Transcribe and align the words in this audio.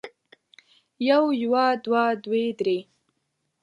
يو 1.07 1.23
يوه 1.41 1.65
دوه 1.83 2.03
دوې 2.23 2.45
درې 2.59 2.77